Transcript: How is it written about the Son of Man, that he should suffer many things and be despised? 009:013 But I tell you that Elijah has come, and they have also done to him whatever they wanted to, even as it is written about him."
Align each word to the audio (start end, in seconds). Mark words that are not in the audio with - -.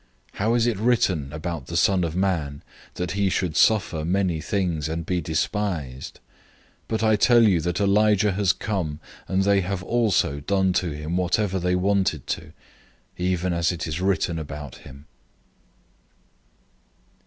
How 0.31 0.55
is 0.55 0.65
it 0.65 0.79
written 0.79 1.31
about 1.31 1.67
the 1.67 1.77
Son 1.77 2.03
of 2.03 2.15
Man, 2.15 2.63
that 2.95 3.11
he 3.11 3.29
should 3.29 3.55
suffer 3.55 4.03
many 4.03 4.41
things 4.41 4.89
and 4.89 5.05
be 5.05 5.21
despised? 5.21 6.19
009:013 6.85 6.85
But 6.87 7.03
I 7.03 7.15
tell 7.15 7.43
you 7.47 7.61
that 7.61 7.79
Elijah 7.79 8.31
has 8.31 8.51
come, 8.51 8.99
and 9.27 9.43
they 9.43 9.61
have 9.61 9.83
also 9.83 10.39
done 10.39 10.73
to 10.73 10.89
him 10.89 11.17
whatever 11.17 11.59
they 11.59 11.75
wanted 11.75 12.25
to, 12.25 12.51
even 13.19 13.53
as 13.53 13.71
it 13.71 13.85
is 13.85 14.01
written 14.01 14.39
about 14.39 14.77
him." 14.77 15.05